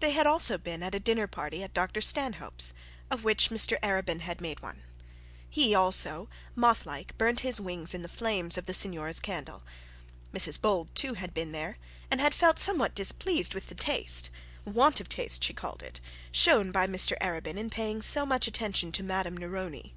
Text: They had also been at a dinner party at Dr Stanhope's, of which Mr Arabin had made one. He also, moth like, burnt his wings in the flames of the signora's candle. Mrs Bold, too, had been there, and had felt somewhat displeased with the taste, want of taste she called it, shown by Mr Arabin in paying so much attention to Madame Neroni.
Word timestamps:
They 0.00 0.12
had 0.12 0.26
also 0.26 0.56
been 0.56 0.82
at 0.82 0.94
a 0.94 0.98
dinner 0.98 1.26
party 1.26 1.62
at 1.62 1.74
Dr 1.74 2.00
Stanhope's, 2.00 2.72
of 3.10 3.22
which 3.22 3.50
Mr 3.50 3.78
Arabin 3.82 4.20
had 4.20 4.40
made 4.40 4.60
one. 4.60 4.80
He 5.50 5.74
also, 5.74 6.30
moth 6.54 6.86
like, 6.86 7.18
burnt 7.18 7.40
his 7.40 7.60
wings 7.60 7.92
in 7.92 8.00
the 8.00 8.08
flames 8.08 8.56
of 8.56 8.64
the 8.64 8.72
signora's 8.72 9.20
candle. 9.20 9.62
Mrs 10.32 10.58
Bold, 10.58 10.88
too, 10.94 11.12
had 11.12 11.34
been 11.34 11.52
there, 11.52 11.76
and 12.10 12.18
had 12.18 12.34
felt 12.34 12.58
somewhat 12.58 12.94
displeased 12.94 13.52
with 13.52 13.66
the 13.66 13.74
taste, 13.74 14.30
want 14.64 15.00
of 15.02 15.10
taste 15.10 15.44
she 15.44 15.52
called 15.52 15.82
it, 15.82 16.00
shown 16.32 16.72
by 16.72 16.86
Mr 16.86 17.18
Arabin 17.20 17.58
in 17.58 17.68
paying 17.68 18.00
so 18.00 18.24
much 18.24 18.46
attention 18.48 18.90
to 18.92 19.02
Madame 19.02 19.36
Neroni. 19.36 19.92